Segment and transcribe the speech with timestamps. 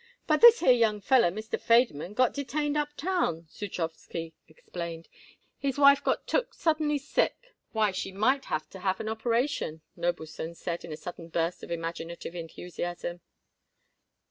[0.25, 1.59] "But this here young feller, Mr.
[1.61, 5.07] Federmann, got detained uptown," Zudrowsky explained.
[5.59, 10.55] "His wife got took suddenly sick." "Why, she may have to have an operation," Noblestone
[10.55, 13.21] said in a sudden burst of imaginative enthusiasm.